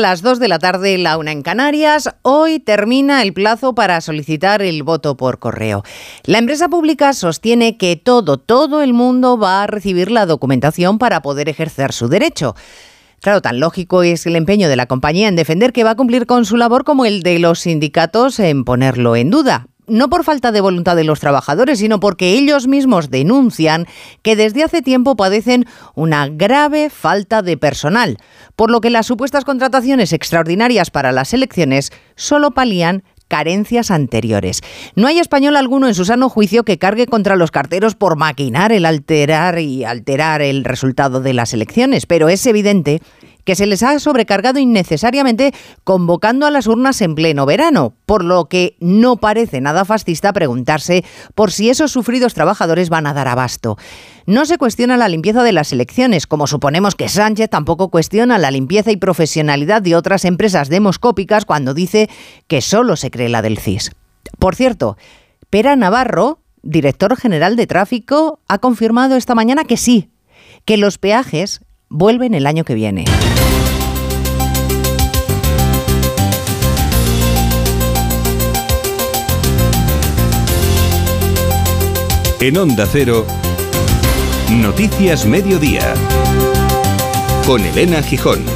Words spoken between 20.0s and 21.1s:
por falta de voluntad de